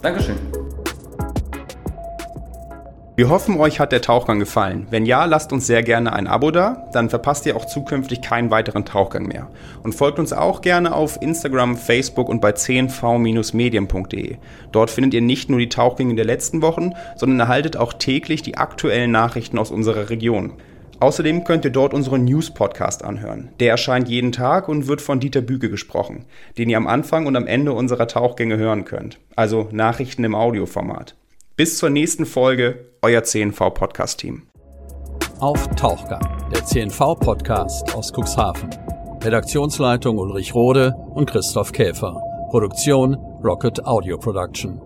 Dankeschön. 0.04 0.36
Wir 3.18 3.30
hoffen, 3.30 3.58
euch 3.58 3.80
hat 3.80 3.94
der 3.94 4.02
Tauchgang 4.02 4.40
gefallen. 4.40 4.88
Wenn 4.90 5.06
ja, 5.06 5.24
lasst 5.24 5.54
uns 5.54 5.66
sehr 5.66 5.84
gerne 5.84 6.12
ein 6.12 6.28
Abo 6.28 6.52
da, 6.52 6.90
dann 6.92 7.10
verpasst 7.10 7.46
ihr 7.46 7.56
auch 7.56 7.64
zukünftig 7.64 8.22
keinen 8.22 8.52
weiteren 8.52 8.84
Tauchgang 8.84 9.26
mehr. 9.26 9.48
Und 9.84 9.96
folgt 9.96 10.20
uns 10.20 10.34
auch 10.34 10.60
gerne 10.60 10.94
auf 10.94 11.22
Instagram, 11.22 11.78
Facebook 11.78 12.28
und 12.28 12.42
bei 12.42 12.52
10v-medien.de. 12.52 14.36
Dort 14.74 14.92
findet 14.92 15.14
ihr 15.14 15.22
nicht 15.22 15.50
nur 15.50 15.60
die 15.60 15.70
Tauchgänge 15.70 16.16
der 16.16 16.26
letzten 16.26 16.62
Wochen, 16.62 16.92
sondern 17.16 17.40
erhaltet 17.40 17.78
auch 17.78 17.94
täglich 17.94 18.42
die 18.42 18.58
aktuellen 18.58 19.12
Nachrichten 19.12 19.60
aus 19.60 19.72
unserer 19.72 20.10
Region. 20.10 20.52
Außerdem 21.00 21.46
könnt 21.46 21.64
ihr 21.64 21.72
dort 21.72 21.94
unseren 21.94 22.26
News-Podcast 22.26 23.06
anhören. 23.06 23.48
Der 23.62 23.72
erscheint 23.72 24.10
jeden 24.10 24.34
Tag 24.34 24.68
und 24.68 24.88
wird 24.88 25.00
von 25.00 25.22
Dieter 25.22 25.42
Büge 25.42 25.70
gesprochen, 25.70 26.26
den 26.58 26.70
ihr 26.70 26.76
am 26.76 26.88
Anfang 26.88 27.28
und 27.28 27.38
am 27.38 27.48
Ende 27.48 27.72
unserer 27.72 28.10
Tauchgänge 28.10 28.58
hören 28.58 28.84
könnt. 28.84 29.20
Also 29.38 29.70
Nachrichten 29.72 30.26
im 30.26 30.36
Audioformat. 30.36 31.16
Bis 31.58 31.78
zur 31.78 31.90
nächsten 31.90 32.26
Folge, 32.26 32.92
euer 33.02 33.24
CNV-Podcast-Team. 33.24 34.42
Auf 35.40 35.66
Tauchgang, 35.78 36.50
der 36.54 36.66
CNV-Podcast 36.66 37.96
aus 37.96 38.12
Cuxhaven. 38.12 38.70
Redaktionsleitung 39.24 40.18
Ulrich 40.18 40.54
Rode 40.54 40.94
und 41.14 41.30
Christoph 41.30 41.72
Käfer. 41.72 42.22
Produktion 42.50 43.16
Rocket 43.42 43.86
Audio 43.86 44.18
Production. 44.18 44.82